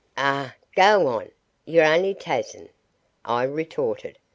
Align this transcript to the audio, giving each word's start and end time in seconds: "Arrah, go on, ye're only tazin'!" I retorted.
"Arrah, 0.17 0.55
go 0.75 1.05
on, 1.05 1.29
ye're 1.63 1.83
only 1.85 2.15
tazin'!" 2.15 2.69
I 3.23 3.43
retorted. 3.43 4.17